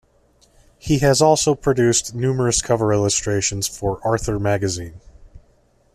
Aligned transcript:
He 0.79 0.97
has 0.97 1.21
also 1.21 1.53
produced 1.53 2.15
numerous 2.15 2.63
cover 2.63 2.91
illustrations 2.91 3.67
for 3.67 3.99
"Arthur 4.03 4.39
Magazine". 4.39 4.99